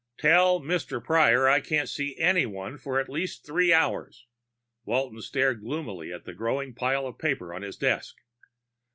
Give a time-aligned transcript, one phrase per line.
[0.17, 0.99] "Tell Mr.
[0.99, 4.25] Prior I can't see anyone for at least three hours."
[4.83, 8.15] Walton stared gloomily at the growing pile of paper on his desk.